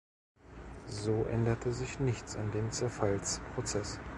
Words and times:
So 0.87 1.25
änderte 1.25 1.71
sich 1.71 1.99
nichts 1.99 2.35
an 2.35 2.51
dem 2.53 2.71
Zerfallsprozess. 2.71 3.99